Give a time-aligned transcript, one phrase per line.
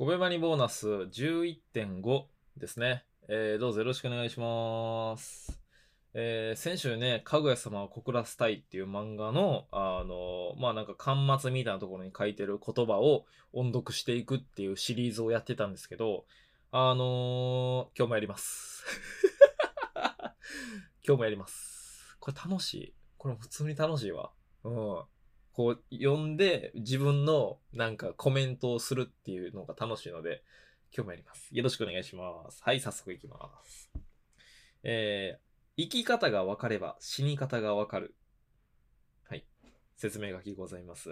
[0.00, 2.22] コベマニボーナス11.5
[2.56, 3.04] ですね。
[3.28, 5.60] えーどうぞよろしくお願いします。
[6.14, 16.24] えー先週ね、かぐや様を告らせたいっていう漫画の、あのまあなんか端末みたいなところに書いてる言葉を音読していくっていうシリーズをやってたんですけど、
[16.72, 18.82] あのー今日もやります。
[21.06, 22.16] 今日もやります。
[22.20, 22.94] これ楽しい。
[23.18, 24.30] これ普通に楽しいわ。
[24.64, 25.02] うん。
[25.52, 30.42] こう、読んで自分のなんかコメントをするっていうのが楽しいので、
[30.94, 31.48] 今日もやります。
[31.52, 32.62] よろしくお願いします。
[32.62, 33.90] はい、早速いきます。
[34.82, 38.14] えー、生き方が分かれば死に方が分かる。
[39.28, 39.44] はい。
[39.96, 41.10] 説明書きございます。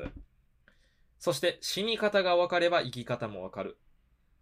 [1.18, 3.78] そして死に方が分かれば生き方も分かる。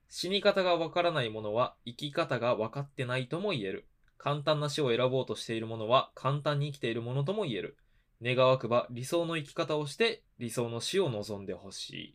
[0.08, 3.86] 死に方が分からないものは生き方が分かってないとも言える。
[4.18, 7.76] 簡単な死を選ぼうとしているものは簡単に生きているものとも言える。
[8.22, 12.14] 願わくば理想の生き方をして理想の死を望んでほしい。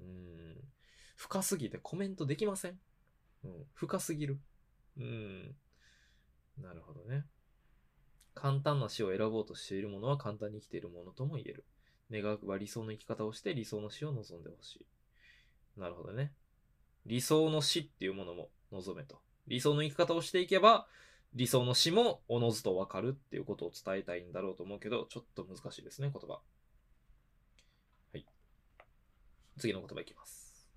[0.00, 0.56] うん。
[1.16, 2.78] 深すぎてコメントできません？
[3.44, 3.52] うん。
[3.74, 4.40] 深すぎる。
[4.98, 5.54] うん。
[6.60, 7.24] なるほどね。
[8.34, 11.64] 簡単な死を選ぼうとしているものは簡単に生きているものとも言える。
[12.10, 14.86] 願わくば理想の生き方をして理想の死を望んでほしい。
[15.80, 16.32] なるほどね。
[17.06, 19.20] 理想の死っていうものも望めと。
[19.46, 20.86] 理想の生き方をしていけば、
[21.34, 26.28] 理想の死もおのずとわかるっていうことを伝えたいんだろうと思うけど、ちょっと難しいですね、言葉。
[26.28, 26.40] は
[28.14, 28.26] い。
[29.58, 30.68] 次の言葉いきます。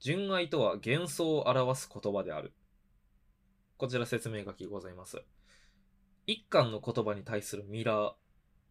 [0.00, 2.52] 純愛とは幻想を表す言葉である。
[3.76, 5.22] こちら説明書きございます。
[6.26, 8.12] 一巻の言葉に対するミラー。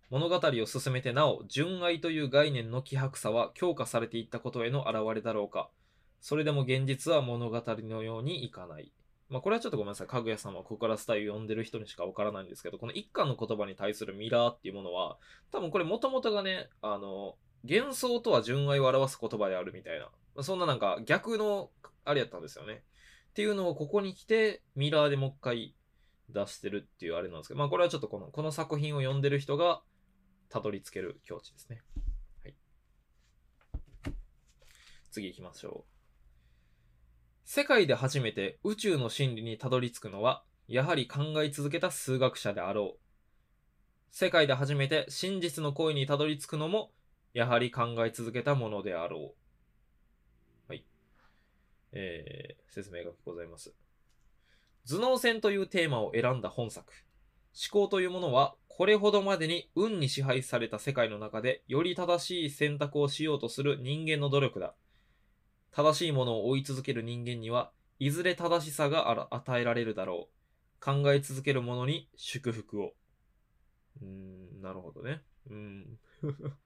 [0.09, 5.69] 物語を進めてなお、純愛という概念の希薄さは強化されていったことへの表れだろうか。
[6.19, 8.91] それでも現実は物語のようにいかない。
[9.29, 10.07] まあこれはちょっとごめんなさい。
[10.07, 15.17] かぐや様はここからスタイル読んでる人にしかわからないんですけど、この一巻の言葉に対するミラーっていうものは、
[15.51, 20.09] 多分これもともとがね、あの、幻想とは純愛を表す言葉であるみたいな。
[20.43, 21.69] そんななんか逆の
[22.05, 22.83] あれやったんですよね。
[23.29, 25.75] っていうのをここに来て、ミラーでもう一回
[26.29, 29.81] 出してるっていうあれなんですけど、まあこれはちょっとこの、この作品を読んでる人が
[30.49, 31.81] たどり着ける境地ですね。
[32.43, 32.55] はい。
[35.11, 35.98] 次行きましょう。
[37.51, 42.99] 世界で初めて宇宙の真理にたどり着くのは、やはり考え続けた数学者であろう。
[44.11, 46.91] 世界で初めて真実の声にたどり着くのも、
[47.33, 49.33] やはり考え続けたものであろ
[50.67, 50.71] う。
[50.71, 50.85] はい。
[51.91, 53.73] えー、説明がございます。
[54.87, 56.93] 頭脳戦というテーマを選んだ本作。
[57.73, 64.75] 思考というものは、これほどまでに運に支配された世界の中で、より正しい選択をしようとする人間の努力だ。
[65.71, 70.83] 正しいものを追い続ける人間には、いずれ正しさが与えられるだろう。
[70.83, 72.93] 考え続ける者に祝福を。
[74.01, 75.21] うーん、なるほどね。
[75.49, 75.99] うん。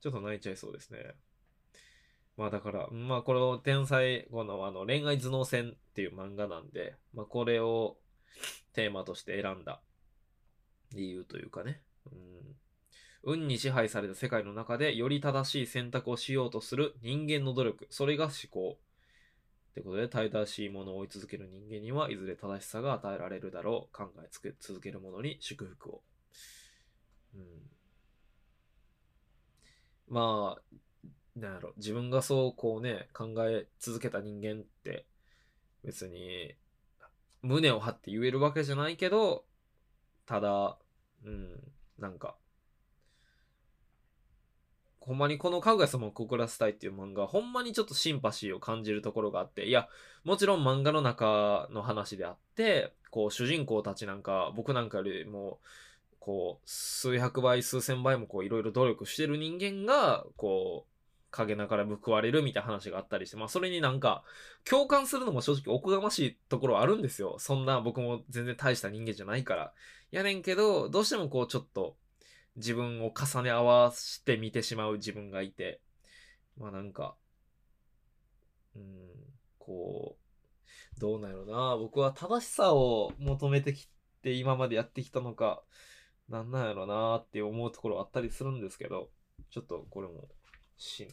[0.00, 1.14] ちょっと泣いちゃいそうですね。
[2.36, 7.98] まあだから、まあこの天才、このあの恋愛頭脳戦っていう漫画なんで、まあこれを
[8.72, 9.82] テーマとして選んだ
[10.92, 11.82] 理由というかね。
[12.10, 12.56] うん
[13.24, 17.86] 運に支配された世界の中でより正しい選択をしようとする人間の努力。
[17.90, 18.78] それが思考。
[19.70, 23.96] ってことで、正しいものを追い続ける人間にはいずれ正しさが与えられるだろう。
[23.96, 26.02] 考えつけ続ける者に祝福を。
[27.34, 27.42] うん、
[30.08, 30.76] まあ、
[31.34, 31.72] なんやろ。
[31.78, 35.06] 自分がそうこうね、考え続けた人間って
[35.82, 36.54] 別に
[37.42, 39.44] 胸を張って言えるわけじゃないけど、
[40.26, 40.78] ただ、
[41.24, 42.36] うん、なんか、
[45.06, 49.88] ほんまにこのかぐや様を告らせたいっていう漫画、ほんまにちょっとシンパシーを感じるところがあって、いや、
[50.24, 55.58] もちろん漫画の中の話であって、こう、主人公たちなんか、僕なんかよりも、
[56.20, 60.92] こう、数百倍、数千倍もこう、いろいろ努力してる人間が、こう、
[61.32, 64.22] 陰ながら報われるみたいな話があったりして、まあそれになんか、
[64.64, 67.36] 共感するのも正直おこがましいところあるんですよ。
[67.38, 69.72] そんな僕も全然大した人間じゃないから。
[70.12, 71.96] やねんけど、どうしてもこうちょっと、
[72.56, 75.80] 自分を重ね合わせて見てしまう自分がいて、
[76.58, 77.16] まあなんか、
[78.76, 78.82] うん、
[79.58, 81.76] こう、どうなんやろな。
[81.76, 83.88] 僕は正しさを求めてき
[84.22, 85.62] て今までやってきたのか、
[86.28, 89.10] なんなんやろなって思うところあったりするんですけど、
[89.50, 90.28] ちょっとこれも、
[90.76, 91.08] 心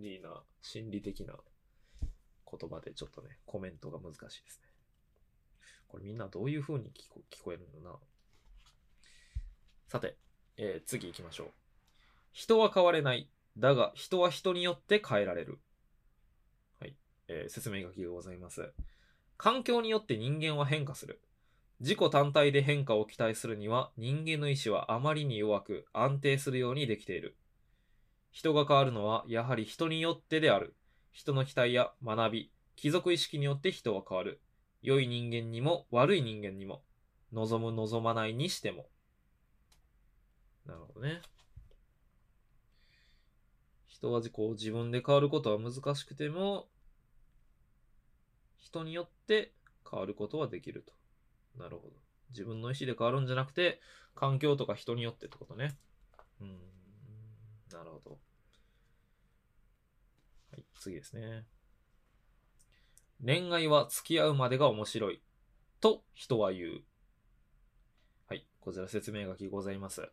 [0.00, 1.34] 理な、心理的な
[2.50, 4.68] 言葉でちょっとね、コメントが難しいですね。
[5.88, 7.96] これみんなどういう風に聞こ聞こえるのな
[9.88, 10.16] さて、
[10.58, 11.46] えー次行きましょう。
[12.32, 13.30] 人は変われない。
[13.56, 15.58] だが、人は人によって変えられる。
[16.80, 16.94] はい。
[17.28, 18.72] えー説明書きがございます。
[19.36, 21.20] 環境によって人間は変化する。
[21.80, 27.36] 自己単体で変化を期待するには、人間の意志はあまりに弱く、安定するようにできている。
[28.32, 30.74] 人が変わるのはやはり人によってである。
[31.12, 34.40] 人の期待や学び、貴族意識によって人は変わる。
[34.82, 36.82] 良い人間にも悪い人間にも、
[37.32, 38.86] 望む望まないにしても。
[40.68, 41.22] なるほどね。
[43.86, 46.68] 人はこう自分で変わることは難しくても、
[48.58, 49.54] 人によって
[49.90, 50.92] 変わることはできると。
[51.60, 51.94] なるほど。
[52.30, 53.80] 自分の意思で変わるんじゃなくて、
[54.14, 55.76] 環境とか人によってってことね。
[56.40, 56.58] うん。
[57.72, 58.10] なるほど。
[60.52, 61.46] はい、次ですね。
[63.24, 65.22] 恋愛は付き合うまでが面白い。
[65.80, 66.82] と人は言う。
[68.28, 70.08] はい、こちら説明書きございます。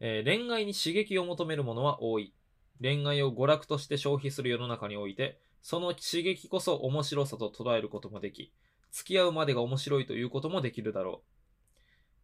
[0.00, 2.32] えー、恋愛に刺激を求める者は多い。
[2.80, 8.52] 恋愛を娯楽として消費する世の中において、その刺激こそ面白さと捉えることもでき、
[8.90, 11.22] 付き合うまでが面白いということもできるだろ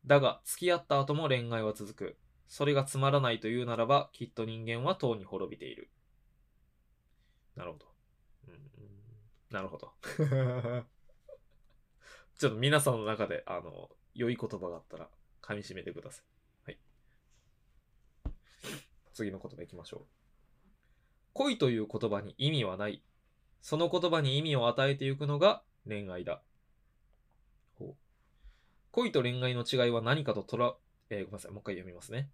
[0.05, 0.09] う。
[0.09, 2.17] だが、付き合った後も恋愛は続く。
[2.47, 5.91] それがつまらないというならば、きっと人間はとうに滅びている。
[7.57, 7.87] なるほど。
[8.49, 8.59] うん、
[9.51, 9.93] なるほど。
[12.39, 15.09] ちょっと皆さんの中で、あの、良い言葉があったら、
[15.43, 16.34] 噛み締めてください。
[19.15, 20.01] 次の言葉いきましょう。
[21.33, 23.03] 恋という言葉に意味はない。
[23.63, 26.43] その言葉に意味を与えていくのが恋愛だ。
[28.95, 30.77] 恋と恋愛の違いは何かととら、
[31.11, 32.31] えー、ごめんなさい、もう一回読みますね。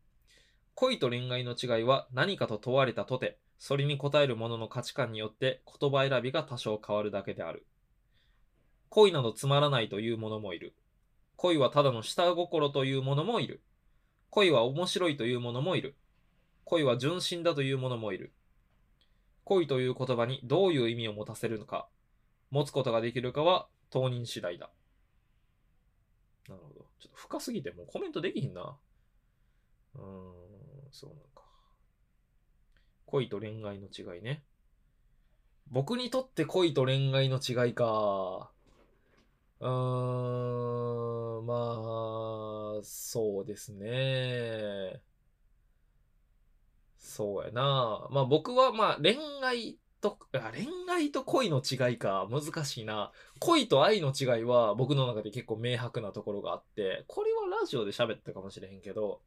[0.75, 7.67] 恋と恋愛の違いは何かと問われたとて、それに応える者のの価値観によって言葉選びが多少変わるだけである。
[8.91, 10.75] 恋などつまらないという者もいる。
[11.37, 13.63] 恋はただの下心という者もいる。
[14.29, 15.97] 恋は面白いという者もいる。
[16.71, 18.33] 恋は純真だという者もいる。
[19.43, 21.89] 恋という言葉にどういう意味を持たせるのか、
[22.53, 24.71] 持つことができるかは当人次第だ。
[26.49, 26.87] なるほど。
[27.01, 28.77] ちょっと深すぎてもうコメントできひんな。
[29.97, 30.05] うーん、
[30.93, 31.43] そうなんか。
[33.07, 34.45] 恋と恋愛の違いね。
[35.73, 38.53] 僕にとって恋と恋愛の違いか。
[39.59, 45.03] うーん、まあ、そうですね。
[47.11, 48.07] そうやな。
[48.11, 53.11] まあ僕はまあ恋愛と、恋愛と恋の違いか、難しいな。
[53.41, 59.23] 恋と愛の違いは僕の中で結構明白なところがあって、これはラジオで喋ったかもしれへんけど、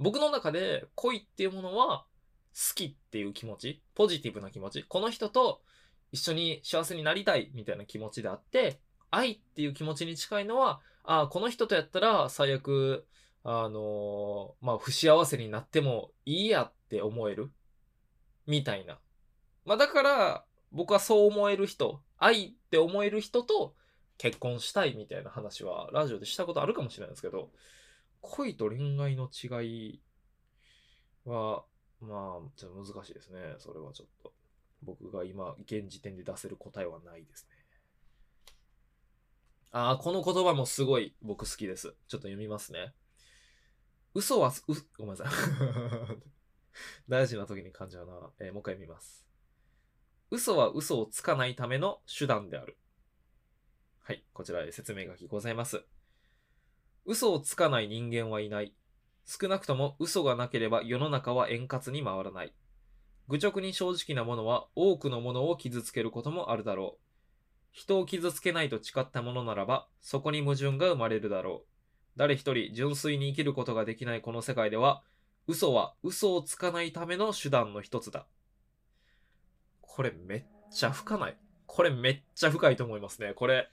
[0.00, 2.06] 僕の中で恋っていうものは
[2.54, 5.62] 好きっていう気持ち、ポジティブな気持ち、この人と
[6.10, 8.80] 一緒に幸せになりたいみたいな気持ちであって、
[9.12, 13.06] 愛っていう気持ちに近いのは、ああ、この人とやったら最悪、
[13.44, 17.52] あのー、まあ、不幸せになってもいいやって思える？
[18.46, 18.98] みたいな。
[19.64, 23.74] まあ、だから、僕はそう思える人、愛って思える人と
[24.18, 27.50] 結婚したいみたいな話はラジオでしたことあるかもしれないですけど、
[28.22, 30.00] 恋と恋愛の違い
[31.24, 31.64] は、
[32.00, 33.40] まあ、ちょっと難しいですね。
[33.58, 34.32] それはちょっと。
[34.82, 37.56] 僕が今、現時点で出せる答えはないですね。
[39.70, 41.94] ああ、この言葉もすごい僕好きです。
[42.08, 42.92] ちょっと読みますね。
[44.14, 45.28] 嘘は、う、ごめんなさい。
[47.08, 48.30] 大事な時に感じゃうな。
[48.38, 49.26] えー、もう一回見ます。
[50.30, 52.78] 嘘は嘘をつかないための手段である。
[54.00, 55.84] はい、こちらで説明書きございます。
[57.04, 58.74] 嘘をつかない人間はいない。
[59.26, 62.54] 少なくとも嘘がなければ世の中は円滑に回らない。
[63.28, 67.04] 愚直に正直なものは多くのものを傷つけることもあるだろう。
[67.70, 71.73] 人を傷つけないと誓ったものならば、そこに矛盾が生まれるだろう。
[72.16, 75.02] 誰一人純粋に生きることができないこの世界では、
[75.46, 78.26] 嘘は嘘をつかないための手段の一つだ。
[79.80, 81.36] これめっちゃ深ない？
[81.66, 83.32] これめっちゃ深いと思いますね。
[83.34, 83.68] これ、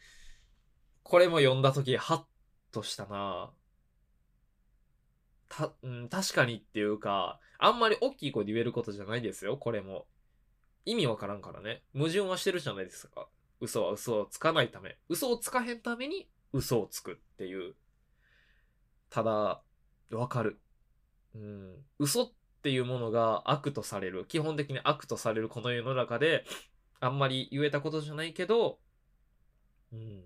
[1.03, 2.23] これも読んだとき、ハッ
[2.71, 3.51] としたな
[5.49, 10.07] た、うん、確かにっていうか、あんまり大きい声で言えることじゃないですよ、これも。
[10.85, 11.83] 意味わからんからね。
[11.93, 13.27] 矛盾はしてるじゃないですか。
[13.59, 14.97] 嘘は嘘をつかないため。
[15.09, 17.75] 嘘をつかへんために嘘をつくっていう。
[19.11, 19.61] ただ、
[20.11, 20.59] わかる。
[21.35, 21.75] うん。
[21.99, 22.31] 嘘っ
[22.63, 24.25] ていうものが悪とされる。
[24.25, 26.45] 基本的に悪とされるこの世の中で、
[26.99, 28.79] あんまり言えたことじゃないけど、
[29.91, 30.23] うん。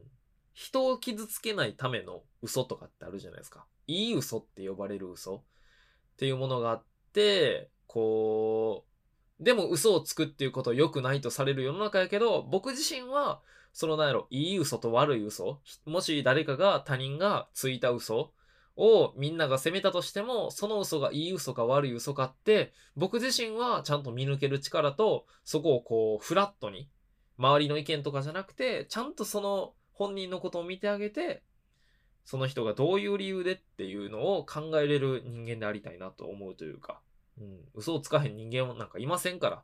[0.53, 3.65] 人を傷つけないための嘘とかってあるじゃないですか。
[3.87, 5.41] いい嘘って呼ばれる嘘っ
[6.17, 8.85] ていうものがあって、こ
[9.39, 13.41] う、でも嘘をつくっていうことは良くないとされる世の中やけど、僕自身は、
[13.73, 18.31] そのなんやろ、いい嘘と悪い嘘もし誰かが他人がついた嘘
[18.77, 26.89] をみんなが責めたとしても、その嘘がいい嘘か悪い嘘かって、僕自身はちゃんと見抜ける力と、そこをこう、フラットに、
[27.37, 31.43] 周りの意見とかじゃなくて、ちゃんとその本人のことを見てあげて、
[32.25, 37.01] その人がどういう理由でっていうのを考えれる人間でありたいなと思うというか、
[37.39, 39.63] うん、嘘をつかへん人間なんかいませんから、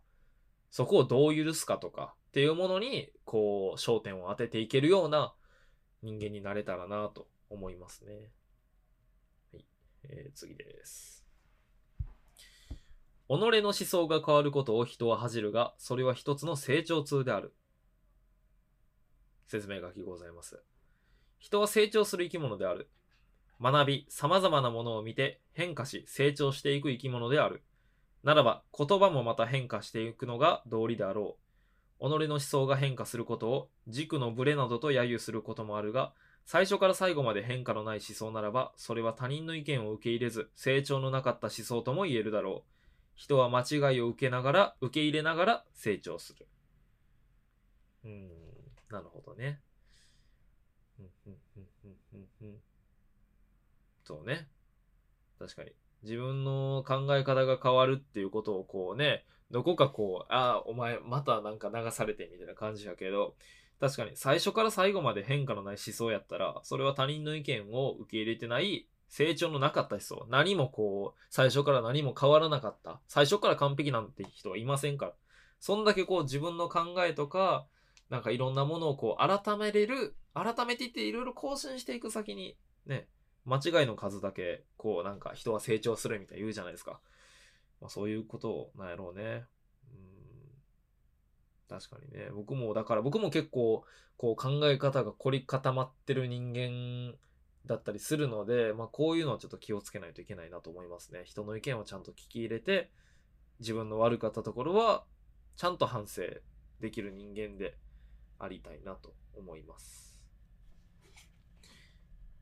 [0.70, 5.34] そこをどう許すかとかっていうものに、こう、焦点を当てていけるような
[6.02, 8.30] 人間になれたらなと思いますね。
[10.04, 11.26] えー次です。
[13.28, 17.54] 己の思想が変わることを人は恥じるが、それは一つの成長痛である。
[19.48, 20.62] 説明書きございます。
[21.40, 22.90] 人は成長する生き物である。
[23.62, 27.64] 学び、様々なものを見て変化し成長していく生き物である。
[28.24, 31.38] ならば、言葉もまた変化していくのが道理であろ
[32.00, 32.10] う。
[32.10, 36.14] 己の思想が変化することを軸のブレなどと揶揄することもあるが、
[36.46, 42.72] 最初から最後まで変化のない思想ならば、それは他人の意見を受け入れず、成長のなかった思想とも言えるだろう。
[43.16, 46.48] 人は間違いを受けながら、受け入れながら成長する。
[48.04, 48.30] うん、
[48.90, 49.62] なるほどね。
[54.04, 54.48] そうね。
[55.40, 55.72] 確かに。
[56.04, 63.36] 自分の考え方が変わるっていうことをこうね、どこかこう、ああ、お前またなんか流されてみたいな感じやけど、
[63.82, 75.14] 確かに最初から最後まで変化のない思想やったら、それは他人の意見を受け入れてない成長のなかった人、何もこう、最初から何も変わらなかった、最初から完璧なんて人はいませんから。
[75.60, 77.66] そんだけこう自分の考えとか、
[78.12, 83.08] なんかいろんなものをこう改めれる、改めていっていろいろ更新していく先に、ね、
[83.46, 87.00] 間違いの数だけ、こうなんか人は成長するみたいな言うじゃないですか。
[87.80, 89.46] まあそういうことなんやろうね。
[91.72, 92.30] 確かにね。
[92.34, 93.86] 僕も、だから僕も結構、
[94.18, 97.18] こう考え方が凝り固まってる人間
[97.66, 101.22] だったりするので、まあこういうのはちょっと気をつけないといけないなと思いますね。
[101.24, 102.92] 人の意見をちゃんと聞き入れて、
[103.62, 105.06] 自分の悪かったところは、
[105.56, 106.24] ちゃんと反省
[106.82, 107.78] できる人間で
[108.38, 110.20] ありたいなと思います。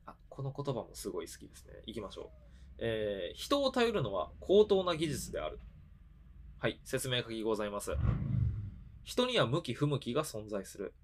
[0.06, 1.82] あ、この言葉もすごい好きですね。
[1.86, 2.46] 行きましょう。
[2.78, 5.60] えー人を頼るのは高等な技術である。
[6.58, 7.92] はい、説明書きございます。
[9.10, 10.94] 人には向き不向きが存在する。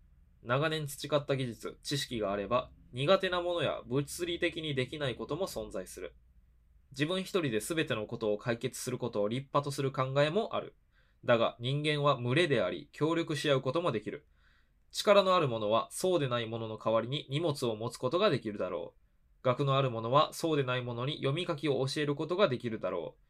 [0.44, 6.14] 長年培った技術、知識があれば、苦手なものや物理的にできないことも存在する。
[6.92, 10.76] 自分一人で全てのことを解決することを立派とする考えもある。
[11.24, 14.24] だが人間は群れであり、協力し合うこともできる。
[14.92, 18.94] 力のある者はそうでない者のの代わりに荷物を持つことができるだろ
[19.42, 19.44] う。
[19.44, 23.20] 学のある者はそうでない者に読み書きを教えることができるだろう。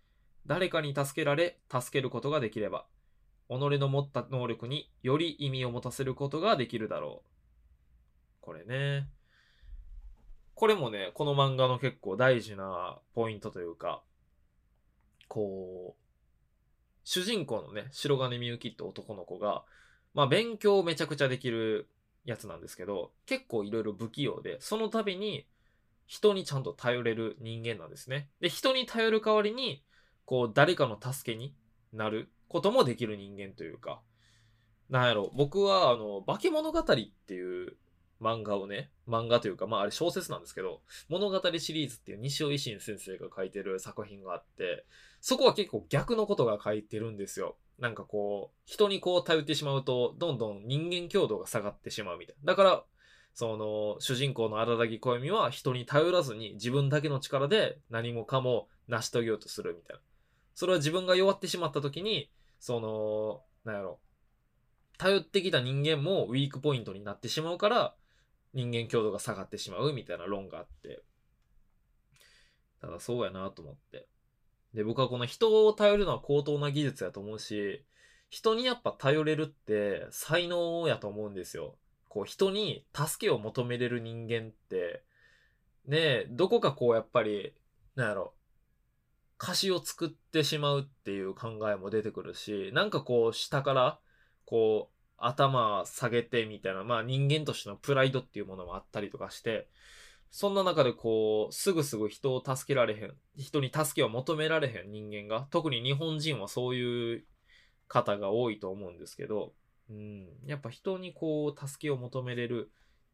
[0.46, 2.84] 誰かに助けられ、助けることができれば、
[3.48, 7.30] 己の持った能力により意味を持たせることができるだろう。
[8.40, 9.08] これね。
[10.54, 14.02] これもね、この漫画の結構大事なポイントというか、
[15.28, 16.02] こう、
[17.04, 19.64] 主人公のね、白金みゆきって男の子が、
[20.14, 21.88] まあ勉強めちゃくちゃできる
[22.24, 25.46] やつなんですけど、結構いろいろ不器用で、その度に
[26.06, 28.28] 人にちゃんと頼れる人間なんですね。
[28.40, 29.84] で、人に頼る代わりに、
[30.24, 31.54] こう、誰かの助けに
[31.96, 34.00] なることもできる人間というか、
[34.90, 37.76] なんやろ、僕は、あの、化け物語っていう
[38.20, 44.86] 漫画をね、漫画というか、まああれ小説なんですけど、物語シリーズっていう西尾維新先生が書いてる作品があって、
[45.20, 47.56] そこは結構逆のことが書いてるんですよ。
[47.78, 52.52] なんかこう、人にこう頼ってしまうと、どんどん人間強度が下がってしまうみたいな。
[52.52, 52.84] だから、
[53.34, 60.02] その、主人公の荒木小弓は人に頼らずに自分だけの力で何もかも成し遂げようとするみたいな。
[60.56, 64.00] それは自分が弱ってしまった時に、その、なんやろ、
[64.96, 67.94] 頼ってきた人間もウィークポイントになってしまうから、
[68.54, 71.02] 人間強度が下がってしまうみたいな論があって。
[72.80, 74.08] ただそうやなと思って。
[74.72, 77.84] で、僕はこの人を頼るのは高等な技術やと思うし、
[78.30, 81.76] 人にやっぱ頼れるって才能やと思うんですよ。
[82.08, 85.02] こう人に助けを求めれる人間って、
[85.84, 87.54] ね、どこかこうやっぱり、
[87.94, 88.32] なんやろ、
[89.40, 93.98] 歌詞を作ってしまうっていう考えも出てくるし、なんかこう下から、
[94.44, 99.68] こう頭下げてみたいな、まあ人間としてのプライドっていうものもあったりとかして、
[100.30, 107.24] そんな中でこう、すぐすぐ人を助けられへん、人に助けを求められへん人間が、特に日本人はそういう
[107.88, 109.54] 方が多いと思うんですけど、
[109.88, 112.70] うん、やっぱ人にこう、助けを求めれる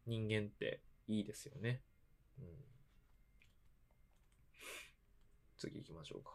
[0.07, 1.83] 人間っていいですよね。
[2.38, 2.47] うん、
[5.62, 6.31] 次行きましょうか。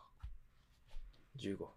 [1.38, 1.67] 15分。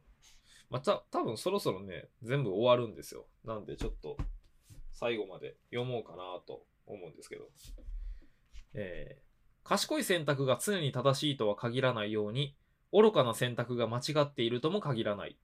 [0.70, 3.26] また、多分そろそろね、全部終わるんですよ。
[3.44, 4.16] なんでちょっと、
[4.92, 7.48] 最後まで読もうかなと思うんですけど。
[8.74, 9.30] えー
[9.62, 12.56] 賢い選択が常に正しいとは限らないように、
[12.92, 15.36] 愚かな選択が間違っているとも限らない。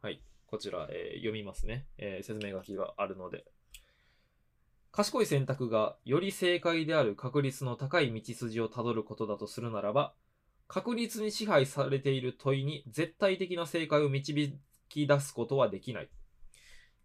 [0.00, 0.22] はい。
[0.46, 3.44] こちら、えー読みますね、えー説明書きがあるので。
[4.92, 10.14] 賢い選択がより正解である確率の高い道筋をたどることだとするならば、
[10.68, 14.58] 確実に支配されている問いに絶対的な正解を導
[14.88, 16.10] き出すことはできない。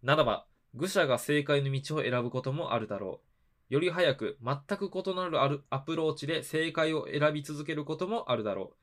[0.03, 3.22] ならば、愚者が正解の道を選ぶこともあるだろ
[3.70, 3.74] う。
[3.74, 8.75] より早く全く異なるアプローチで正解を選び続けることもあるだろう。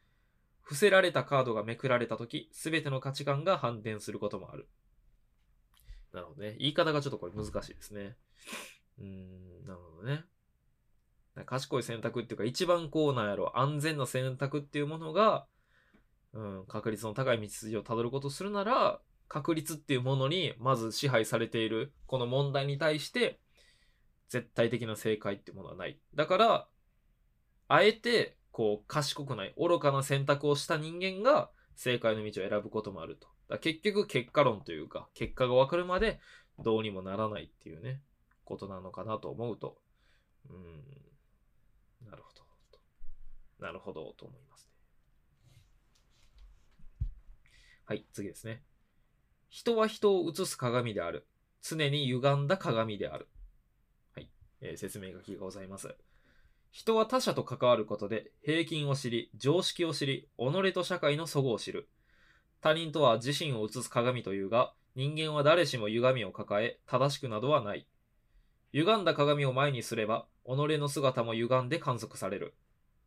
[0.63, 4.69] 伏せられたカードがめくられたとき、すべての価値観が反転することもある。
[6.13, 6.57] なるほどね。
[6.59, 8.17] 言い方がちょっとこれ難しいですね。
[8.99, 10.25] うーん、なるほどね。
[11.47, 15.47] 賢い選択っていうか、一番こうなんやろ、安全な選択っていうものが、
[16.33, 23.39] うん、確率の高い道筋をたどることするなら、確率っていうものにまず支配されているこの問題に対して
[24.29, 25.99] 絶対的な正解っていうものはない。
[26.15, 26.69] だから、
[27.69, 33.29] あえてこう賢くない愚かな選択をした人間が正解の道を選ぶこともあると。
[33.49, 36.21] だ結局結果論というか結果が分かるまで
[36.59, 38.01] どうにもならないっていうね
[38.45, 39.77] ことなのかなと思うと
[40.49, 40.83] うん
[42.09, 42.42] なるほど
[43.66, 44.71] なるほどと思いますね。
[47.85, 48.62] はい、次ですね。
[49.49, 51.26] 人は人を映す鏡である。
[51.61, 53.28] 常に歪んだ鏡である。
[54.14, 54.30] はい、
[54.61, 55.95] えー、説明書きがございます。
[56.71, 61.88] 人は他者と関わることで平均を知り、常識を知り、己と社会の齟齬を知る。
[62.61, 67.87] 他人とは自身を映す鏡というが、人間は誰しも歪みを抱え、正しくなどはない。
[68.73, 72.55] 歪んだ鏡を前にすれば、己の姿も歪んで観測される。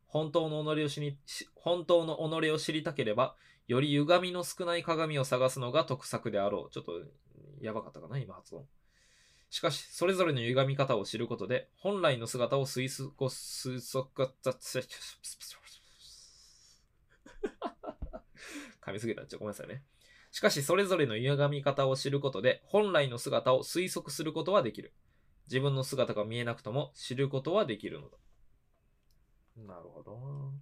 [0.07, 1.17] 本当の己を知り、
[1.55, 3.35] 本当の己を知りたければ、
[3.67, 6.73] より歪みの少ない鏡を探すのが得策であろう。
[6.73, 7.01] ちょっと、
[7.61, 8.65] やばかったかな、今発音。
[9.49, 14.31] しかし、それぞれの歪み方を知ることで、本来の姿を推測、推測、
[18.81, 19.83] 噛みすぎたちゃごめんなさいね。
[20.31, 24.91] しかし、それぞれの歪み方を知ることで、本来の姿を推測することはできる。
[25.47, 28.17] 自分の姿が見えなくとも知ることはできるのだ。
[29.57, 30.53] なるほど。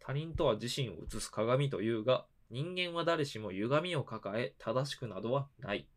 [0.00, 5.88] 他人とは自身を映す鏡というが、人間は誰しも歪みを抱え、正しくなどはない。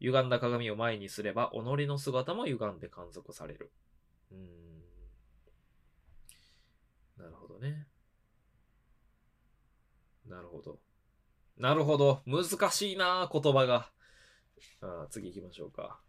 [0.00, 3.70] 歪んだ鏡を前にすれば、己の姿も歪んで観測される。
[4.32, 4.78] うん。
[7.18, 7.86] なるほどね。
[10.26, 10.78] なるほど。
[11.56, 12.22] なるほど。
[12.26, 13.90] 難しいな言葉が。
[14.80, 16.00] あ次行きましょうか。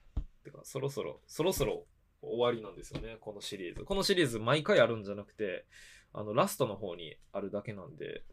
[0.44, 1.86] てか、そろそろ、そろそろ
[2.22, 3.84] 終わりなんですよね、このシリーズ。
[3.84, 5.66] このシリーズ毎回あるんじゃなくて、
[6.14, 8.24] あの、ラストの方にあるだけなんで、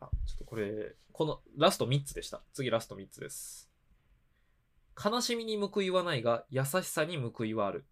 [0.00, 2.42] あ、ちょっとこれ、この、ラスト3つでした。
[2.52, 3.70] 次ラスト3つです。
[5.02, 7.86] 悲しみに報いはないが、優しさに報いはある。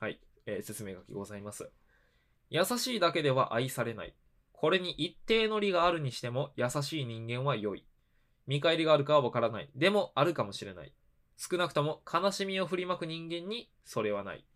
[0.00, 1.70] はい、えー、説明書きございます。
[2.50, 4.14] 優しいだけでは愛されない。
[4.52, 7.84] これに一定の利があるにしても、優しい人間は良い。
[8.46, 9.70] 見返りがあるかはわからない。
[9.74, 10.92] でも、あるかもしれない。
[11.36, 14.46] 少なくとも悲しみを振りまく人間にそれはない。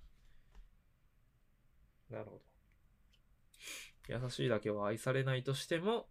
[2.11, 2.41] なるほど。
[4.09, 6.07] 優しいだけは愛されないとしても、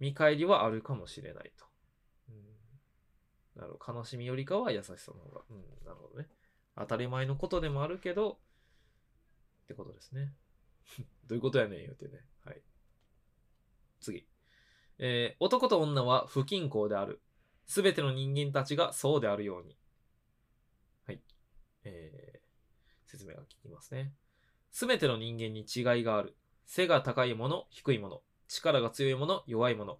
[0.00, 1.64] 見返りはあるかもしれないと。
[3.56, 3.98] なるほど。
[3.98, 5.42] 悲しみよりかは優しさの方が。
[5.48, 6.28] うん、なるほどね。
[6.76, 10.34] 当たり前のことでもあるけど、ってことですね。
[11.26, 12.26] どういうことやねん言うてね。
[12.44, 12.62] はい。
[14.00, 14.26] 次。
[14.98, 17.20] えー、男と女は不均衡である。
[17.66, 19.76] すべての人間たちがそうであるように。
[21.06, 21.20] はい。
[21.84, 24.12] えー、説明が聞きますね。
[24.70, 26.36] すべての人間に違いがある。
[26.66, 28.22] 背が高いもの、低いもの。
[28.48, 29.98] 力が強いもの、弱いもの。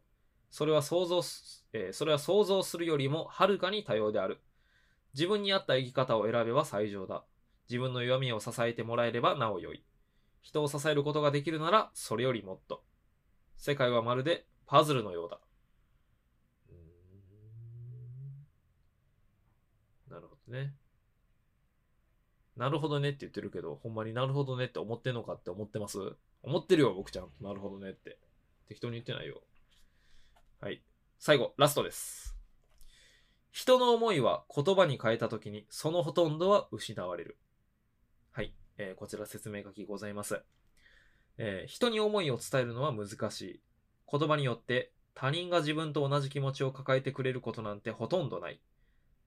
[0.51, 4.41] それは想像す、えー、それは想像するよりもはるかに多様である。
[5.15, 7.25] 自分に合った生き方を選べば最上だ。
[7.69, 9.85] 自分の弱みを支えてもらえればなお良い。
[10.43, 12.85] 人を支えることができるならそれよりもっと。
[13.57, 15.39] 世界はまるでパズルのようだ。
[20.11, 20.75] なるほどね。
[22.57, 25.99] なるほどねって言ってるけど、ほんまになるほどねって思ってんのかって思ってます？
[26.43, 27.29] 思ってるよ、僕ちゃん。
[27.41, 28.19] なるほどねって。
[28.69, 29.43] 適当に言ってないよ。
[30.61, 30.83] はい。
[31.19, 32.37] 最後、ラストです。
[33.51, 37.39] 人の思いは言葉に変えたときに、そのほとんどは失われる。
[38.31, 38.55] はい。
[38.79, 40.43] えー、こちら説明書きございます。
[41.39, 43.61] えー、人に思いを伝えるのは難しい。
[44.11, 48.61] 言葉によって他人が自分と同じ気持ちを抱えてくれることなんてほとんどない。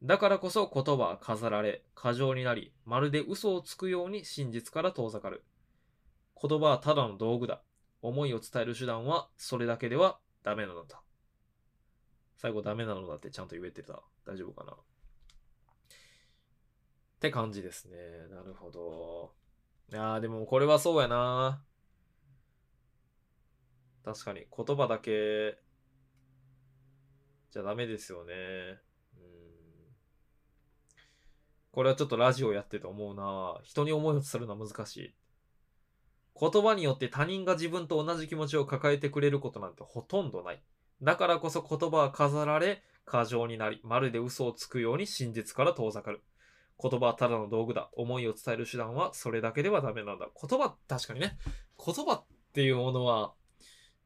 [0.04, 5.44] だからこそ言葉は飾られ、過剰になり、まるで嘘をつくように真実から遠ざかる。
[6.40, 7.62] 言葉はただの道具だ。
[8.04, 11.02] 思いを伝える手段はそれだけではダメなのだ。
[12.36, 14.04] 最後ダメなのだってちゃんと言えてた。
[14.26, 14.74] 大丈夫かな？
[14.74, 14.76] っ
[17.20, 17.98] て感じですね。
[18.30, 19.34] なるほど。
[19.92, 21.64] いやでもこれはそうやな
[24.08, 25.58] 確かに言葉だけ
[27.52, 28.34] じゃダメですよね。
[29.18, 29.22] うん。
[31.72, 35.14] これはちょっとラジオやってて思うな人に思いを伝えるのは難しい。
[36.40, 40.64] 言葉によって他人が自分と同じ気持ちを抱えてくれることなんてほとんどない。
[41.02, 46.24] だからこそ言葉は飾られ、過剰になり、まるで嘘をつくように真実から遠ざかる。
[46.82, 47.90] 言葉はただの道具だ。
[47.92, 50.30] 思いを伝える手段はそれだけではダメなんだ。
[50.34, 51.38] 言葉、確かにね。
[51.86, 53.34] 言葉っていうものは、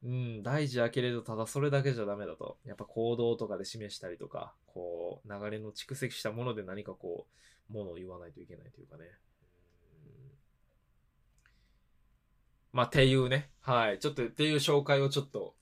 [0.03, 2.57] うん、大事やけれど、ただそれだけじゃダメだと。
[2.65, 7.27] やっぱ行動とかで示したりとか、こう、流れの蓄積したもので何かこ
[7.69, 9.05] う、ものを言わないといけないというかね。
[12.73, 13.49] まあ、ていうね。
[13.61, 13.99] はい。
[13.99, 15.55] ちょっと、っていう紹介をちょっと、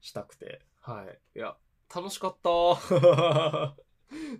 [0.00, 0.60] したくて。
[0.80, 1.38] はい。
[1.38, 1.56] いや、
[1.94, 2.50] 楽しかった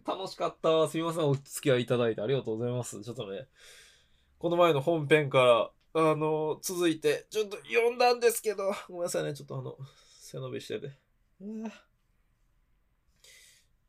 [0.07, 1.25] 楽しかったすみません。
[1.25, 3.03] お付き合いいただいてありがとうございます。
[3.03, 3.49] ちょっとね、
[4.39, 9.33] この前の本編から、あの、続いて、ちょっと読んだんですけど、ごめんなさいね。
[9.35, 9.79] ちょっとあの、
[10.19, 10.91] 背伸びしてて。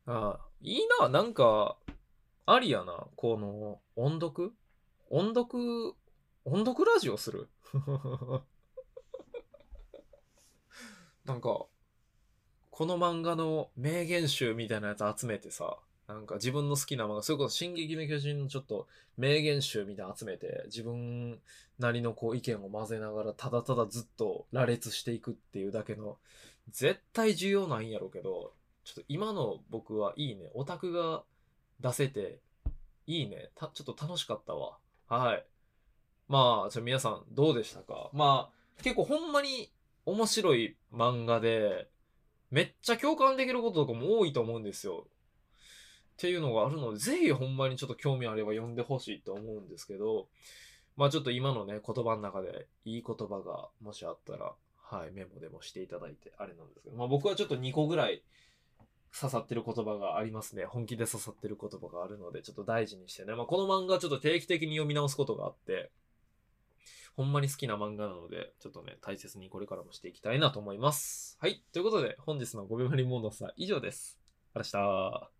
[0.06, 1.08] ああ、いいな。
[1.08, 1.76] なんか、
[2.46, 3.08] ありやな。
[3.16, 4.54] この、音読？
[5.10, 5.94] 音読
[6.44, 7.48] 音読ラジオする？
[11.24, 11.66] なんか、
[12.70, 21.40] この漫画の名言集みたいなやつ集めてさ、なんか自分の好きな漫画、それこそ進撃の巨人のちょっと名言集みたいな集めて、自分
[21.78, 26.16] なりのこう意見を混ぜながら、ただただずっと羅列していくっていうだけの、
[26.70, 28.52] 絶対重要ないんやろうけど、
[28.84, 30.50] ちょっと今の僕はいいね。
[30.54, 31.24] オタクが
[31.80, 32.38] 出せて、
[33.08, 33.50] いいね。
[33.56, 34.78] た、ちょっと楽しかったわ。
[35.08, 35.44] はい。
[36.28, 38.10] まあ、じゃあ皆さんどうでしたか？
[38.12, 39.70] まあ、結構ほんまに
[40.04, 41.88] 面白い漫画で、
[42.50, 45.06] めっちゃ共感できることとかも多いと思うんですよ。
[46.16, 50.28] っていうのがあるので、ぜひほんまにちょっと興味あれば読んでほしいと思うんですけど、
[50.96, 58.22] まあちょっと今のね、言葉の中でいい言葉がもしあったら、はい、メモでもしていただいてあれなんですけど、まあ僕はちょっと2個ぐらい
[59.18, 60.64] 刺さってる言葉がありますね。
[60.64, 63.34] 本気で刺さってる言葉があるので、ちょっと大事にしてね。
[63.34, 65.90] まあこの漫画ちょっと定期的に読み直すことがあって、
[67.16, 71.36] ほんまに好きな漫画なので、ちょっとね、大切にこれからもしていきたいなと思います。
[71.40, 71.62] はい。
[71.72, 74.18] ということで、本日の5秒リモードスは以上です。
[74.54, 75.35] ありがとうございました。